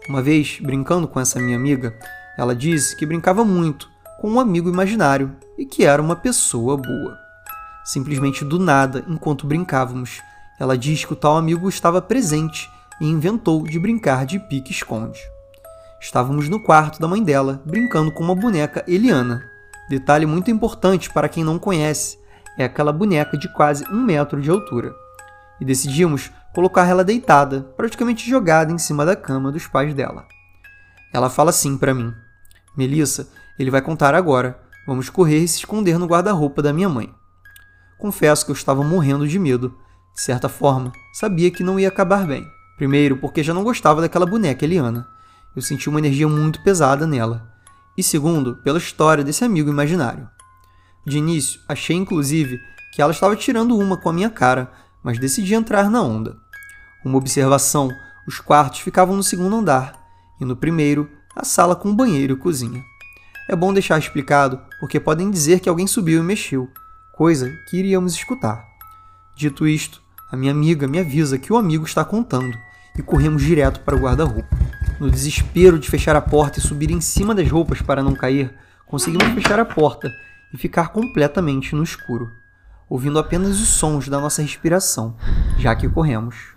Uma 0.08 0.22
vez, 0.22 0.58
brincando 0.62 1.06
com 1.06 1.20
essa 1.20 1.38
minha 1.38 1.56
amiga, 1.56 1.94
ela 2.38 2.56
disse 2.56 2.96
que 2.96 3.04
brincava 3.04 3.44
muito 3.44 3.86
com 4.18 4.30
um 4.30 4.40
amigo 4.40 4.70
imaginário 4.70 5.36
e 5.58 5.66
que 5.66 5.84
era 5.84 6.00
uma 6.00 6.16
pessoa 6.16 6.76
boa 6.76 7.28
simplesmente 7.88 8.44
do 8.44 8.58
nada, 8.58 9.02
enquanto 9.08 9.46
brincávamos. 9.46 10.20
Ela 10.60 10.76
diz 10.76 11.06
que 11.06 11.14
o 11.14 11.16
tal 11.16 11.38
amigo 11.38 11.70
estava 11.70 12.02
presente 12.02 12.70
e 13.00 13.06
inventou 13.06 13.62
de 13.62 13.78
brincar 13.78 14.26
de 14.26 14.38
pique-esconde. 14.38 15.18
Estávamos 15.98 16.50
no 16.50 16.62
quarto 16.62 17.00
da 17.00 17.08
mãe 17.08 17.22
dela, 17.22 17.62
brincando 17.64 18.12
com 18.12 18.22
uma 18.22 18.34
boneca 18.34 18.84
Eliana. 18.86 19.42
Detalhe 19.88 20.26
muito 20.26 20.50
importante 20.50 21.10
para 21.10 21.30
quem 21.30 21.42
não 21.42 21.58
conhece: 21.58 22.18
é 22.58 22.64
aquela 22.64 22.92
boneca 22.92 23.38
de 23.38 23.48
quase 23.48 23.84
um 23.90 24.02
metro 24.02 24.40
de 24.40 24.50
altura. 24.50 24.94
E 25.60 25.64
decidimos 25.64 26.30
colocar 26.52 26.86
ela 26.86 27.04
deitada, 27.04 27.60
praticamente 27.76 28.28
jogada 28.28 28.72
em 28.72 28.78
cima 28.78 29.06
da 29.06 29.14
cama 29.14 29.52
dos 29.52 29.66
pais 29.66 29.94
dela. 29.94 30.26
Ela 31.14 31.30
fala 31.30 31.50
assim 31.50 31.78
para 31.78 31.94
mim: 31.94 32.12
Melissa, 32.76 33.28
ele 33.58 33.70
vai 33.70 33.80
contar 33.80 34.14
agora. 34.14 34.58
Vamos 34.86 35.08
correr 35.08 35.38
e 35.38 35.48
se 35.48 35.58
esconder 35.58 35.98
no 35.98 36.06
guarda-roupa 36.06 36.62
da 36.62 36.72
minha 36.72 36.88
mãe. 36.88 37.14
Confesso 37.98 38.44
que 38.44 38.50
eu 38.50 38.56
estava 38.56 38.82
morrendo 38.82 39.28
de 39.28 39.38
medo. 39.38 39.76
De 40.14 40.22
certa 40.22 40.48
forma, 40.48 40.92
sabia 41.12 41.50
que 41.50 41.62
não 41.62 41.78
ia 41.78 41.88
acabar 41.88 42.26
bem. 42.26 42.44
Primeiro, 42.76 43.16
porque 43.18 43.42
já 43.42 43.52
não 43.52 43.62
gostava 43.62 44.00
daquela 44.00 44.26
boneca 44.26 44.64
Eliana. 44.64 45.06
Eu 45.54 45.62
senti 45.62 45.88
uma 45.88 45.98
energia 45.98 46.28
muito 46.28 46.62
pesada 46.62 47.06
nela. 47.06 47.52
E 47.96 48.02
segundo, 48.02 48.56
pela 48.56 48.78
história 48.78 49.22
desse 49.22 49.44
amigo 49.44 49.68
imaginário. 49.68 50.28
De 51.08 51.16
início, 51.16 51.58
achei 51.66 51.96
inclusive 51.96 52.60
que 52.92 53.00
ela 53.00 53.12
estava 53.12 53.34
tirando 53.34 53.78
uma 53.78 53.96
com 53.96 54.10
a 54.10 54.12
minha 54.12 54.28
cara, 54.28 54.70
mas 55.02 55.18
decidi 55.18 55.54
entrar 55.54 55.88
na 55.88 56.02
onda. 56.02 56.36
Uma 57.02 57.16
observação: 57.16 57.90
os 58.26 58.40
quartos 58.40 58.80
ficavam 58.80 59.16
no 59.16 59.22
segundo 59.22 59.56
andar, 59.56 59.98
e 60.38 60.44
no 60.44 60.54
primeiro, 60.54 61.08
a 61.34 61.46
sala 61.46 61.74
com 61.74 61.96
banheiro 61.96 62.34
e 62.34 62.36
cozinha. 62.36 62.84
É 63.48 63.56
bom 63.56 63.72
deixar 63.72 63.98
explicado, 63.98 64.60
porque 64.78 65.00
podem 65.00 65.30
dizer 65.30 65.60
que 65.60 65.68
alguém 65.70 65.86
subiu 65.86 66.20
e 66.20 66.22
mexeu, 66.22 66.68
coisa 67.10 67.50
que 67.70 67.78
iríamos 67.78 68.12
escutar. 68.12 68.62
Dito 69.34 69.66
isto, 69.66 70.02
a 70.30 70.36
minha 70.36 70.52
amiga 70.52 70.86
me 70.86 70.98
avisa 70.98 71.38
que 71.38 71.50
o 71.50 71.56
amigo 71.56 71.86
está 71.86 72.04
contando 72.04 72.54
e 72.98 73.02
corremos 73.02 73.42
direto 73.42 73.80
para 73.80 73.96
o 73.96 74.00
guarda-roupa. 74.00 74.58
No 75.00 75.10
desespero 75.10 75.78
de 75.78 75.88
fechar 75.88 76.16
a 76.16 76.20
porta 76.20 76.58
e 76.58 76.62
subir 76.62 76.90
em 76.90 77.00
cima 77.00 77.34
das 77.34 77.50
roupas 77.50 77.80
para 77.80 78.02
não 78.02 78.14
cair, 78.14 78.52
conseguimos 78.86 79.32
fechar 79.32 79.58
a 79.58 79.64
porta 79.64 80.12
e 80.52 80.56
ficar 80.56 80.88
completamente 80.88 81.74
no 81.74 81.82
escuro, 81.82 82.30
ouvindo 82.88 83.18
apenas 83.18 83.60
os 83.60 83.68
sons 83.68 84.08
da 84.08 84.20
nossa 84.20 84.42
respiração, 84.42 85.16
já 85.58 85.74
que 85.74 85.88
corremos. 85.88 86.54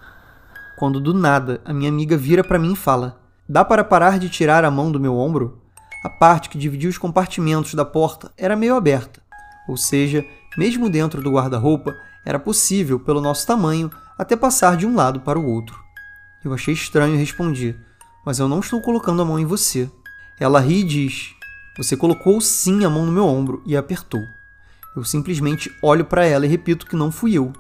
Quando 0.78 1.00
do 1.00 1.14
nada 1.14 1.62
a 1.66 1.74
minha 1.74 1.90
amiga 1.90 2.18
vira 2.18 2.44
para 2.44 2.60
mim 2.60 2.74
e 2.74 2.78
fala: 2.78 3.22
Dá 3.48 3.64
para 3.64 3.84
parar 3.84 4.18
de 4.18 4.30
tirar 4.30 4.64
a 4.64 4.72
mão 4.72 4.92
do 4.92 5.00
meu 5.00 5.16
ombro? 5.16 5.62
A 6.04 6.10
parte 6.10 6.50
que 6.50 6.58
dividia 6.58 6.90
os 6.90 6.98
compartimentos 6.98 7.74
da 7.76 7.86
porta 7.86 8.32
era 8.36 8.56
meio 8.56 8.76
aberta, 8.76 9.22
ou 9.68 9.78
seja, 9.78 10.26
mesmo 10.58 10.90
dentro 10.90 11.22
do 11.22 11.32
guarda-roupa, 11.32 11.96
era 12.26 12.40
possível, 12.40 13.00
pelo 13.00 13.22
nosso 13.22 13.46
tamanho, 13.46 13.92
até 14.18 14.36
passar 14.36 14.76
de 14.76 14.86
um 14.86 14.96
lado 14.96 15.20
para 15.22 15.40
o 15.40 15.46
outro. 15.46 15.80
Eu 16.44 16.54
achei 16.54 16.74
estranho 16.74 17.16
e 17.16 17.18
respondi: 17.18 17.76
Mas 18.26 18.40
eu 18.40 18.48
não 18.48 18.60
estou 18.60 18.82
colocando 18.82 19.22
a 19.22 19.26
mão 19.26 19.40
em 19.40 19.46
você. 19.46 19.90
Ela 20.40 20.60
ri 20.60 20.80
e 20.80 20.84
diz: 20.84 21.36
Você 21.78 21.96
colocou 21.96 22.42
sim 22.42 22.84
a 22.84 22.90
mão 22.90 23.06
no 23.06 23.12
meu 23.12 23.26
ombro 23.26 23.64
e 23.66 23.78
apertou. 23.78 24.28
Eu 24.94 25.06
simplesmente 25.06 25.74
olho 25.82 26.04
para 26.04 26.26
ela 26.26 26.46
e 26.46 26.50
repito 26.50 26.86
que 26.86 26.98
não 26.98 27.12
fui 27.12 27.34
eu. 27.34 27.54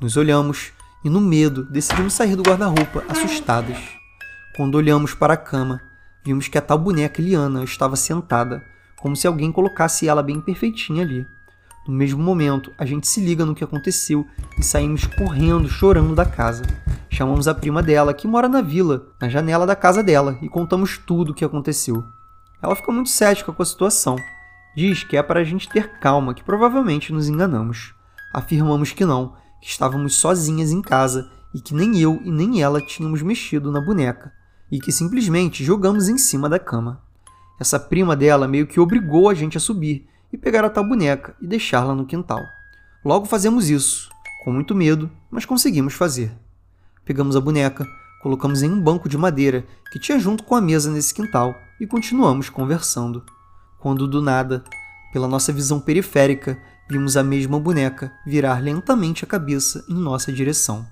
Nos 0.00 0.16
olhamos 0.16 0.72
e, 1.04 1.10
no 1.10 1.20
medo, 1.20 1.64
decidimos 1.64 2.14
sair 2.14 2.36
do 2.36 2.42
guarda-roupa, 2.42 3.04
assustadas. 3.06 3.76
Quando 4.56 4.76
olhamos 4.76 5.12
para 5.12 5.34
a 5.34 5.36
cama, 5.36 5.78
vimos 6.24 6.48
que 6.48 6.56
a 6.56 6.62
tal 6.62 6.78
boneca 6.78 7.20
Liana 7.20 7.62
estava 7.62 7.96
sentada, 7.96 8.64
como 8.96 9.14
se 9.14 9.26
alguém 9.26 9.52
colocasse 9.52 10.08
ela 10.08 10.22
bem 10.22 10.40
perfeitinha 10.40 11.02
ali. 11.02 11.26
No 11.86 11.92
mesmo 11.92 12.22
momento, 12.22 12.72
a 12.78 12.86
gente 12.86 13.06
se 13.06 13.20
liga 13.20 13.44
no 13.44 13.54
que 13.54 13.64
aconteceu 13.64 14.26
e 14.58 14.62
saímos 14.62 15.04
correndo, 15.04 15.68
chorando 15.68 16.14
da 16.14 16.24
casa. 16.24 16.62
Chamamos 17.10 17.46
a 17.46 17.54
prima 17.54 17.82
dela, 17.82 18.14
que 18.14 18.26
mora 18.26 18.48
na 18.48 18.62
vila, 18.62 19.08
na 19.20 19.28
janela 19.28 19.66
da 19.66 19.76
casa 19.76 20.02
dela, 20.02 20.38
e 20.40 20.48
contamos 20.48 20.96
tudo 20.96 21.32
o 21.32 21.34
que 21.34 21.44
aconteceu. 21.44 22.02
Ela 22.62 22.76
fica 22.76 22.92
muito 22.92 23.08
cética 23.08 23.52
com 23.52 23.62
a 23.62 23.66
situação. 23.66 24.16
Diz 24.76 25.02
que 25.02 25.16
é 25.16 25.22
para 25.22 25.40
a 25.40 25.44
gente 25.44 25.68
ter 25.68 25.98
calma, 25.98 26.34
que 26.34 26.44
provavelmente 26.44 27.12
nos 27.12 27.28
enganamos. 27.28 27.94
Afirmamos 28.32 28.92
que 28.92 29.04
não, 29.04 29.34
que 29.60 29.68
estávamos 29.68 30.14
sozinhas 30.14 30.70
em 30.70 30.82
casa 30.82 31.30
e 31.54 31.60
que 31.60 31.74
nem 31.74 31.98
eu 31.98 32.20
e 32.24 32.30
nem 32.30 32.62
ela 32.62 32.80
tínhamos 32.80 33.22
mexido 33.22 33.72
na 33.72 33.80
boneca, 33.80 34.32
e 34.70 34.78
que 34.78 34.92
simplesmente 34.92 35.64
jogamos 35.64 36.08
em 36.08 36.16
cima 36.16 36.48
da 36.48 36.58
cama. 36.58 37.02
Essa 37.58 37.80
prima 37.80 38.14
dela 38.14 38.46
meio 38.46 38.66
que 38.66 38.78
obrigou 38.78 39.28
a 39.28 39.34
gente 39.34 39.56
a 39.56 39.60
subir 39.60 40.06
e 40.32 40.38
pegar 40.38 40.64
a 40.64 40.70
tal 40.70 40.84
boneca 40.84 41.34
e 41.40 41.46
deixá-la 41.46 41.94
no 41.94 42.06
quintal. 42.06 42.40
Logo 43.04 43.26
fazemos 43.26 43.68
isso, 43.68 44.08
com 44.44 44.52
muito 44.52 44.74
medo, 44.74 45.10
mas 45.30 45.44
conseguimos 45.44 45.94
fazer. 45.94 46.32
Pegamos 47.04 47.34
a 47.34 47.40
boneca, 47.40 47.86
colocamos 48.22 48.62
em 48.62 48.70
um 48.70 48.80
banco 48.80 49.08
de 49.08 49.18
madeira 49.18 49.66
que 49.90 49.98
tinha 49.98 50.18
junto 50.18 50.44
com 50.44 50.54
a 50.54 50.60
mesa 50.60 50.90
nesse 50.90 51.12
quintal 51.12 51.54
e 51.80 51.86
continuamos 51.86 52.50
conversando. 52.50 53.24
Quando 53.78 54.06
do 54.06 54.20
nada, 54.20 54.62
pela 55.12 55.26
nossa 55.26 55.50
visão 55.50 55.80
periférica, 55.80 56.60
vimos 56.88 57.16
a 57.16 57.24
mesma 57.24 57.58
boneca 57.58 58.12
virar 58.26 58.62
lentamente 58.62 59.24
a 59.24 59.26
cabeça 59.26 59.82
em 59.88 59.94
nossa 59.94 60.30
direção. 60.30 60.86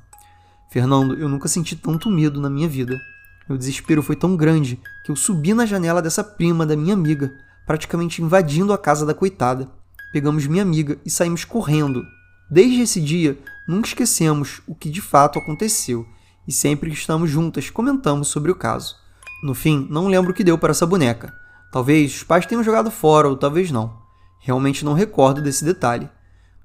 Fernando, 0.70 1.14
eu 1.18 1.28
nunca 1.28 1.46
senti 1.46 1.76
tanto 1.76 2.10
medo 2.10 2.40
na 2.40 2.48
minha 2.48 2.68
vida. 2.68 2.98
Meu 3.46 3.58
desespero 3.58 4.02
foi 4.02 4.16
tão 4.16 4.34
grande 4.34 4.80
que 5.04 5.10
eu 5.10 5.16
subi 5.16 5.52
na 5.52 5.66
janela 5.66 6.00
dessa 6.00 6.24
prima 6.24 6.64
da 6.64 6.74
minha 6.74 6.94
amiga 6.94 7.32
praticamente 7.66 8.22
invadindo 8.22 8.72
a 8.72 8.78
casa 8.78 9.04
da 9.04 9.12
coitada. 9.12 9.68
Pegamos 10.10 10.46
minha 10.46 10.62
amiga 10.62 10.98
e 11.04 11.10
saímos 11.10 11.44
correndo. 11.44 12.02
Desde 12.50 12.80
esse 12.80 12.98
dia, 12.98 13.38
nunca 13.68 13.88
esquecemos 13.88 14.62
o 14.66 14.74
que 14.74 14.88
de 14.88 15.02
fato 15.02 15.38
aconteceu 15.38 16.06
e 16.46 16.52
sempre 16.52 16.90
que 16.90 16.96
estamos 16.96 17.28
juntas 17.28 17.68
comentamos 17.68 18.28
sobre 18.28 18.50
o 18.50 18.54
caso. 18.54 18.96
No 19.42 19.54
fim, 19.54 19.86
não 19.88 20.08
lembro 20.08 20.32
o 20.32 20.34
que 20.34 20.42
deu 20.42 20.58
para 20.58 20.72
essa 20.72 20.86
boneca. 20.86 21.32
Talvez 21.70 22.16
os 22.16 22.22
pais 22.22 22.44
tenham 22.44 22.64
jogado 22.64 22.90
fora 22.90 23.28
ou 23.28 23.36
talvez 23.36 23.70
não. 23.70 23.96
Realmente 24.40 24.84
não 24.84 24.94
recordo 24.94 25.40
desse 25.40 25.64
detalhe. 25.64 26.08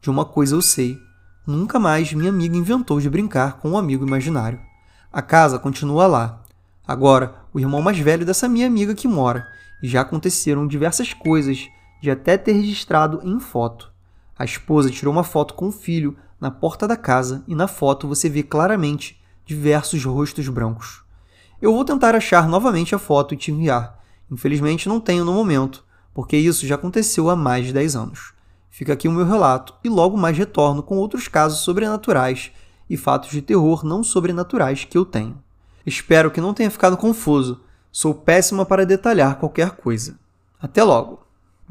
De 0.01 0.10
uma 0.10 0.25
coisa 0.25 0.56
eu 0.56 0.62
sei: 0.62 0.98
nunca 1.46 1.80
mais 1.80 2.12
minha 2.13 2.30
amiga 2.30 2.58
inventou 2.58 3.00
de 3.00 3.10
brincar 3.10 3.58
com 3.60 3.72
um 3.72 3.77
amigo 3.77 4.06
imaginário. 4.06 4.60
A 5.12 5.22
casa 5.22 5.60
continua 5.60 6.08
lá. 6.08 6.42
Agora, 6.88 7.36
o 7.53 7.60
irmão 7.60 7.82
mais 7.82 8.00
velho 8.00 8.25
dessa 8.25 8.50
minha 8.50 8.65
amiga 8.65 8.96
que 8.96 9.08
mora, 9.08 9.48
e 9.82 9.88
já 9.88 10.01
aconteceram 10.01 10.65
diversas 10.65 11.13
coisas 11.13 11.68
de 12.01 12.10
até 12.10 12.38
ter 12.38 12.53
registrado 12.53 13.22
em 13.24 13.39
foto. 13.39 13.92
A 14.38 14.44
esposa 14.44 14.89
tirou 14.89 15.13
uma 15.13 15.24
foto 15.24 15.53
com 15.53 15.68
o 15.68 15.72
filho 15.72 16.18
na 16.42 16.50
porta 16.50 16.88
da 16.88 16.98
casa 16.98 17.44
e 17.48 17.53
na 17.53 17.68
foto 17.68 18.08
você 18.08 18.27
vê 18.27 18.42
claramente 18.42 19.22
diversos 19.46 20.03
rostos 20.03 20.50
brancos. 20.50 21.02
Eu 21.63 21.72
vou 21.72 21.86
tentar 21.86 22.13
achar 22.13 22.46
novamente 22.46 22.93
a 22.93 23.00
foto 23.00 23.34
e 23.34 23.38
te 23.38 23.50
enviar. 23.50 23.98
Infelizmente 24.29 24.89
não 24.89 25.00
tenho 25.00 25.24
no 25.24 25.32
momento, 25.32 25.82
porque 26.13 26.36
isso 26.36 26.67
já 26.67 26.75
aconteceu 26.75 27.29
há 27.29 27.38
mais 27.38 27.67
de 27.67 27.72
10 27.72 27.96
anos. 27.96 28.34
Fica 28.70 28.91
aqui 28.91 29.08
o 29.08 29.12
meu 29.13 29.25
relato 29.25 29.74
e 29.82 29.88
logo 29.88 30.17
mais 30.17 30.38
retorno 30.38 30.84
com 30.84 30.98
outros 30.98 31.29
casos 31.29 31.60
sobrenaturais 31.60 32.51
e 32.89 32.98
fatos 32.98 33.29
de 33.29 33.41
terror 33.41 33.86
não 33.86 34.03
sobrenaturais 34.03 34.84
que 34.84 34.98
eu 34.98 35.05
tenho. 35.05 35.41
Espero 35.86 36.29
que 36.32 36.41
não 36.41 36.53
tenha 36.53 36.70
ficado 36.70 36.98
confuso. 36.98 37.62
Sou 37.93 38.13
péssima 38.13 38.65
para 38.65 38.86
detalhar 38.86 39.39
qualquer 39.39 39.72
coisa. 39.72 40.20
Até 40.62 40.84
logo! 40.84 41.23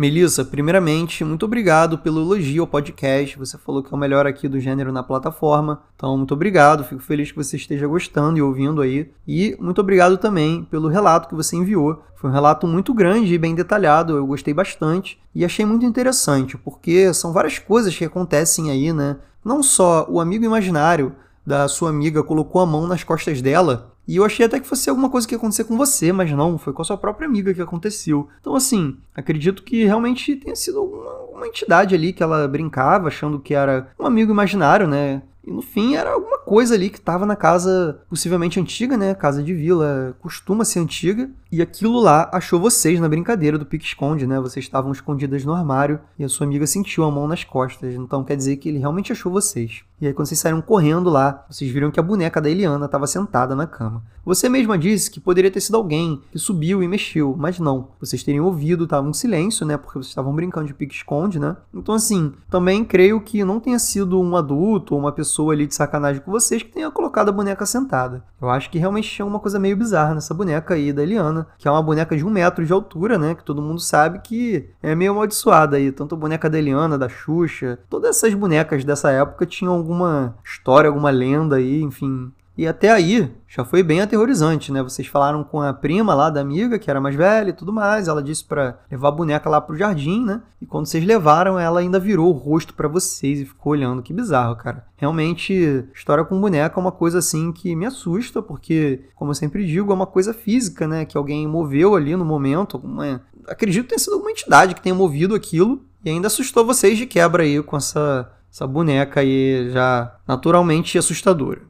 Melissa, 0.03 0.45
primeiramente, 0.45 1.23
muito 1.23 1.47
obrigado 1.47 1.97
pelo 1.97 2.23
elogio 2.23 2.65
ao 2.65 2.67
podcast. 2.67 3.39
Você 3.39 3.57
falou 3.57 3.85
que 3.85 3.95
é 3.95 3.97
o 3.97 4.01
melhor 4.01 4.27
aqui 4.27 4.49
do 4.49 4.59
gênero 4.59 4.91
na 4.91 5.01
plataforma. 5.01 5.81
Então, 5.95 6.19
muito 6.19 6.35
obrigado. 6.35 6.83
Fico 6.83 7.01
feliz 7.01 7.31
que 7.31 7.37
você 7.37 7.55
esteja 7.55 7.87
gostando 7.87 8.37
e 8.37 8.43
ouvindo 8.43 8.83
aí. 8.83 9.09
E 9.29 9.57
muito 9.61 9.81
obrigado 9.81 10.19
também 10.19 10.65
pelo 10.65 10.89
relato 10.89 11.29
que 11.29 11.37
você 11.37 11.55
enviou. 11.55 12.03
Foi 12.17 12.29
um 12.29 12.33
relato 12.33 12.67
muito 12.67 12.93
grande 12.93 13.33
e 13.33 13.39
bem 13.39 13.55
detalhado. 13.55 14.17
Eu 14.17 14.27
gostei 14.27 14.53
bastante 14.53 15.21
e 15.33 15.45
achei 15.45 15.65
muito 15.65 15.87
interessante, 15.87 16.59
porque 16.59 17.15
são 17.15 17.33
várias 17.33 17.61
coisas 17.61 17.97
que 17.97 18.05
acontecem 18.05 18.73
aí, 18.73 18.93
né? 18.93 19.19
Não 19.45 19.63
só 19.63 20.05
o 20.09 20.21
amigo 20.21 20.45
imaginário 20.45 21.15
da 21.47 21.69
sua 21.69 21.91
amiga 21.91 22.25
colocou 22.25 22.61
a 22.61 22.67
mão 22.67 22.89
nas 22.89 23.05
costas 23.05 23.41
dela 23.41 23.92
e 24.07 24.17
eu 24.17 24.25
achei 24.25 24.45
até 24.45 24.59
que 24.59 24.67
fosse 24.67 24.91
alguma 24.91 25.09
coisa 25.09 25.27
que 25.27 25.35
ia 25.35 25.39
acontecer 25.39 25.65
com 25.65 25.77
você, 25.77 26.13
mas 26.13 26.31
não, 26.33 26.59
foi 26.59 26.73
com 26.73 26.83
a 26.83 26.85
sua 26.85 26.97
própria 26.97 27.27
amiga 27.27 27.55
que 27.55 27.63
aconteceu. 27.63 28.29
Então, 28.41 28.55
assim, 28.55 28.97
acredito 29.15 29.63
que 29.63 29.85
realmente 29.85 30.35
tenha 30.37 30.57
sido 30.57 30.79
alguma, 30.81 31.13
uma 31.33 31.47
entidade 31.47 31.95
ali 31.95 32.13
que 32.13 32.23
ela 32.23 32.49
brincava, 32.49 33.09
achando 33.09 33.39
que 33.39 33.55
era 33.55 33.89
um 33.99 34.07
amigo 34.07 34.33
imaginário, 34.33 34.89
né? 34.89 35.23
E 35.45 35.51
no 35.51 35.63
fim 35.63 35.95
era 35.95 36.11
alguma 36.11 36.39
coisa 36.39 36.75
ali 36.75 36.89
que 36.89 36.99
estava 36.99 37.27
na 37.27 37.35
casa 37.35 38.01
possivelmente 38.09 38.61
antiga, 38.61 38.97
né? 38.97 39.15
Casa 39.15 39.43
de 39.43 39.53
vila 39.53 40.17
costuma 40.21 40.65
ser 40.65 40.81
antiga. 40.81 41.29
E 41.53 41.61
aquilo 41.61 42.01
lá 42.01 42.31
achou 42.33 42.59
vocês 42.59 42.99
na 42.99 43.09
brincadeira 43.09 43.59
do 43.59 43.67
pique-esconde, 43.67 44.27
né? 44.27 44.41
Vocês 44.41 44.65
estavam 44.65 44.91
escondidas 44.91 45.45
no 45.45 45.53
armário 45.53 46.01
e 46.19 46.25
a 46.25 46.29
sua 46.29 46.47
amiga 46.47 46.67
sentiu 46.67 47.05
a 47.05 47.11
mão 47.11 47.29
nas 47.29 47.45
costas. 47.45 47.95
Então 47.95 48.25
quer 48.25 48.37
dizer 48.37 48.57
que 48.57 48.71
ele 48.71 48.79
realmente 48.79 49.13
achou 49.13 49.31
vocês. 49.31 49.83
E 50.01 50.07
aí 50.07 50.15
quando 50.15 50.27
vocês 50.27 50.41
saíram 50.41 50.63
correndo 50.63 51.11
lá, 51.11 51.45
vocês 51.49 51.71
viram 51.71 51.91
que 51.91 52.01
a 52.01 52.03
boneca 52.03 52.41
da 52.41 52.49
Eliana 52.49 52.87
estava 52.87 53.07
sentada 53.07 53.55
na 53.55 53.67
cama. 53.67 54.03
Você 54.25 54.49
mesma 54.49 54.79
disse 54.79 55.11
que 55.11 55.21
poderia 55.21 55.51
ter 55.51 55.61
sido 55.61 55.77
alguém 55.77 56.23
que 56.31 56.39
subiu 56.39 56.83
e 56.83 56.89
mexeu, 56.89 57.37
mas 57.37 57.59
não. 57.59 57.89
Vocês 58.01 58.23
teriam 58.23 58.47
ouvido, 58.47 58.87
tava 58.87 59.07
um 59.07 59.13
silêncio, 59.13 59.67
né? 59.67 59.77
Porque 59.77 59.99
vocês 59.99 60.09
estavam 60.09 60.35
brincando 60.35 60.69
de 60.69 60.75
pique-esconde, 60.75 61.39
né? 61.39 61.57
Então 61.75 61.95
assim, 61.95 62.33
também 62.49 62.85
creio 62.85 63.21
que 63.21 63.45
não 63.45 63.61
tenha 63.61 63.79
sido 63.79 64.21
um 64.21 64.37
adulto 64.37 64.95
ou 64.95 65.01
uma 65.01 65.13
pessoa 65.13 65.43
pessoa 65.43 65.53
ali 65.53 65.67
de 65.67 65.75
sacanagem 65.75 66.21
com 66.21 66.31
vocês 66.31 66.63
que 66.63 66.71
tenha 66.71 66.91
colocado 66.91 67.29
a 67.29 67.33
boneca 67.33 67.65
sentada. 67.65 68.25
Eu 68.41 68.51
acho 68.51 68.71
que 68.71 68.79
realmente 68.79 69.09
tinha 69.09 69.25
uma 69.25 69.39
coisa 69.39 69.59
meio 69.59 69.77
bizarra 69.77 70.15
nessa 70.15 70.35
boneca 70.35 70.75
aí 70.75 70.93
da 70.93 71.03
Eliana, 71.03 71.42
que 71.59 71.67
é 71.67 71.71
uma 71.71 71.83
boneca 71.83 72.17
de 72.17 72.25
um 72.25 72.31
metro 72.31 72.65
de 72.65 72.73
altura, 72.73 73.19
né? 73.19 73.35
Que 73.35 73.45
todo 73.45 73.63
mundo 73.63 73.81
sabe 73.81 74.21
que 74.21 74.71
é 74.83 74.95
meio 74.95 75.13
amaldiçoada 75.13 75.77
aí. 75.77 75.93
Tanto 75.93 76.15
a 76.15 76.19
boneca 76.19 76.49
da 76.49 76.59
Eliana, 76.59 76.99
da 76.99 77.09
Xuxa, 77.09 77.79
todas 77.89 78.11
essas 78.17 78.35
bonecas 78.35 78.85
dessa 78.85 79.11
época 79.11 79.47
tinham 79.47 79.75
alguma 79.75 80.37
história, 80.45 80.89
alguma 80.89 81.11
lenda 81.11 81.57
aí, 81.57 81.83
enfim. 81.83 82.33
E 82.57 82.67
até 82.67 82.91
aí 82.91 83.31
já 83.49 83.65
foi 83.65 83.83
bem 83.83 84.01
aterrorizante, 84.01 84.71
né? 84.71 84.83
Vocês 84.83 85.09
falaram 85.09 85.43
com 85.43 85.61
a 85.61 85.73
prima 85.73 86.15
lá 86.15 86.29
da 86.29 86.41
amiga, 86.41 86.79
que 86.79 86.91
era 86.91 87.01
mais 87.01 87.15
velha 87.15 87.51
e 87.51 87.53
tudo 87.55 87.73
mais. 87.73 88.09
Ela 88.09 88.23
disse 88.23 88.45
para 88.45 88.79
levar 88.91 89.09
a 89.09 89.13
boneca 89.13 89.49
lá 89.49 89.61
pro 89.61 89.77
jardim, 89.77 90.25
né? 90.25 90.43
E 90.61 90.67
quando 90.67 90.87
vocês 90.87 91.05
levaram, 91.05 91.59
ela 91.59 91.81
ainda 91.81 91.99
virou 91.99 92.29
o 92.29 92.37
rosto 92.37 92.75
para 92.75 92.89
vocês 92.89 93.41
e 93.41 93.47
ficou 93.47 93.73
olhando. 93.73 94.03
Que 94.03 94.13
bizarro, 94.13 94.57
cara. 94.57 94.87
Realmente, 94.97 95.85
história 95.95 96.25
com 96.25 96.41
boneca 96.41 96.79
é 96.79 96.81
uma 96.81 96.93
coisa 96.93 97.19
assim 97.19 97.53
que 97.53 97.75
me 97.75 97.87
assusta, 97.87 98.43
porque, 98.43 99.01
como 99.15 99.31
eu 99.31 99.35
sempre 99.35 99.67
digo, 99.67 99.91
é 99.91 99.95
uma 99.95 100.07
coisa 100.07 100.35
física, 100.35 100.87
né? 100.87 101.07
Que 101.07 101.17
alguém 101.17 101.47
moveu 101.47 101.95
ali 101.95 102.15
no 102.17 102.25
momento. 102.25 102.77
Uma... 102.77 103.23
Acredito 103.49 103.85
que 103.85 103.89
tenha 103.91 103.99
sido 103.99 104.15
alguma 104.15 104.31
entidade 104.31 104.75
que 104.75 104.83
tenha 104.83 104.95
movido 104.95 105.35
aquilo 105.35 105.83
e 106.05 106.11
ainda 106.11 106.27
assustou 106.27 106.67
vocês 106.67 106.99
de 106.99 107.07
quebra 107.07 107.45
aí 107.45 107.63
com 107.63 107.77
essa, 107.77 108.31
essa 108.53 108.67
boneca 108.67 109.21
aí 109.21 109.71
já 109.71 110.17
naturalmente 110.27 110.99
assustadora. 110.99 111.63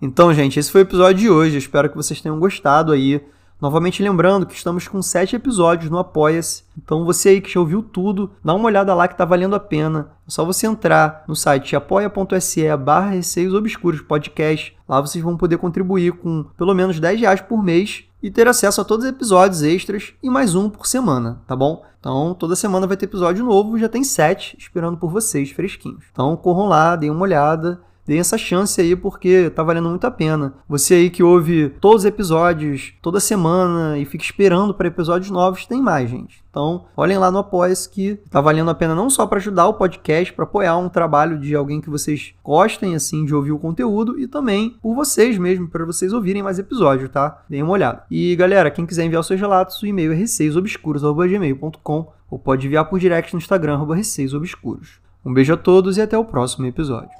Então, 0.00 0.32
gente, 0.34 0.58
esse 0.58 0.70
foi 0.70 0.82
o 0.82 0.88
episódio 0.88 1.20
de 1.20 1.30
hoje. 1.30 1.56
espero 1.56 1.88
que 1.88 1.96
vocês 1.96 2.20
tenham 2.20 2.38
gostado 2.38 2.92
aí. 2.92 3.20
Novamente 3.60 4.02
lembrando 4.02 4.44
que 4.44 4.54
estamos 4.54 4.86
com 4.88 5.00
sete 5.00 5.36
episódios 5.36 5.90
no 5.90 5.98
Apoia-se. 5.98 6.64
Então 6.76 7.04
você 7.04 7.30
aí 7.30 7.40
que 7.40 7.50
já 7.50 7.60
ouviu 7.60 7.82
tudo, 7.82 8.30
dá 8.44 8.52
uma 8.52 8.66
olhada 8.66 8.92
lá 8.94 9.08
que 9.08 9.16
tá 9.16 9.24
valendo 9.24 9.54
a 9.54 9.60
pena. 9.60 10.10
É 10.26 10.30
só 10.30 10.44
você 10.44 10.66
entrar 10.66 11.24
no 11.26 11.34
site 11.34 11.74
apoia.se 11.74 12.76
barra 12.76 13.10
Receios 13.10 13.54
Obscuros 13.54 14.02
Podcast. 14.02 14.76
Lá 14.86 15.00
vocês 15.00 15.22
vão 15.24 15.36
poder 15.36 15.56
contribuir 15.56 16.12
com 16.12 16.44
pelo 16.58 16.74
menos 16.74 17.00
10 17.00 17.20
reais 17.20 17.40
por 17.40 17.62
mês 17.62 18.04
e 18.22 18.30
ter 18.30 18.48
acesso 18.48 18.80
a 18.80 18.84
todos 18.84 19.04
os 19.06 19.10
episódios 19.10 19.62
extras 19.62 20.12
e 20.22 20.28
mais 20.28 20.54
um 20.54 20.68
por 20.68 20.86
semana, 20.86 21.40
tá 21.46 21.54
bom? 21.54 21.84
Então 22.00 22.34
toda 22.34 22.56
semana 22.56 22.86
vai 22.86 22.96
ter 22.96 23.06
episódio 23.06 23.44
novo, 23.44 23.78
já 23.78 23.88
tem 23.88 24.04
sete 24.04 24.56
esperando 24.58 24.98
por 24.98 25.10
vocês, 25.10 25.50
fresquinhos. 25.52 26.04
Então 26.12 26.36
corram 26.36 26.66
lá, 26.66 26.96
deem 26.96 27.10
uma 27.10 27.22
olhada. 27.22 27.80
Deem 28.06 28.20
essa 28.20 28.36
chance 28.36 28.80
aí 28.80 28.94
porque 28.94 29.50
tá 29.50 29.62
valendo 29.62 29.88
muito 29.88 30.06
a 30.06 30.10
pena. 30.10 30.54
Você 30.68 30.94
aí 30.94 31.10
que 31.10 31.22
ouve 31.22 31.70
todos 31.80 32.02
os 32.02 32.04
episódios 32.04 32.92
toda 33.00 33.20
semana 33.20 33.98
e 33.98 34.04
fica 34.04 34.24
esperando 34.24 34.74
para 34.74 34.88
episódios 34.88 35.30
novos, 35.30 35.66
tem 35.66 35.80
mais, 35.80 36.10
gente. 36.10 36.44
Então, 36.50 36.84
olhem 36.96 37.18
lá 37.18 37.30
no 37.30 37.38
apoia 37.38 37.74
que 37.90 38.16
tá 38.30 38.40
valendo 38.40 38.70
a 38.70 38.74
pena 38.74 38.94
não 38.94 39.10
só 39.10 39.26
para 39.26 39.38
ajudar 39.38 39.66
o 39.66 39.74
podcast, 39.74 40.32
para 40.32 40.44
apoiar 40.44 40.76
um 40.76 40.88
trabalho 40.88 41.38
de 41.38 41.54
alguém 41.54 41.80
que 41.80 41.90
vocês 41.90 42.32
gostem 42.44 42.94
assim 42.94 43.24
de 43.24 43.34
ouvir 43.34 43.52
o 43.52 43.58
conteúdo 43.58 44.20
e 44.20 44.28
também 44.28 44.76
por 44.80 44.94
vocês 44.94 45.36
mesmo, 45.38 45.68
para 45.68 45.84
vocês 45.84 46.12
ouvirem 46.12 46.42
mais 46.42 46.58
episódios, 46.58 47.10
tá? 47.10 47.42
Deem 47.48 47.62
uma 47.62 47.72
olhada. 47.72 48.04
E 48.10 48.36
galera, 48.36 48.70
quem 48.70 48.86
quiser 48.86 49.04
enviar 49.04 49.20
os 49.20 49.26
seus 49.26 49.40
relatos, 49.40 49.82
o 49.82 49.86
e-mail 49.86 50.12
é 50.12 50.14
receiosobscuros@gmail.com 50.14 52.12
ou 52.30 52.38
pode 52.38 52.66
enviar 52.66 52.84
por 52.88 53.00
direct 53.00 53.32
no 53.32 53.38
Instagram 53.38 53.84
@receiosobscuros. 53.92 55.00
Um 55.24 55.32
beijo 55.32 55.54
a 55.54 55.56
todos 55.56 55.96
e 55.96 56.02
até 56.02 56.18
o 56.18 56.24
próximo 56.24 56.66
episódio. 56.66 57.10